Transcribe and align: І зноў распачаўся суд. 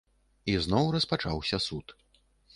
І 0.53 0.55
зноў 0.65 0.89
распачаўся 0.95 1.61
суд. 1.69 1.97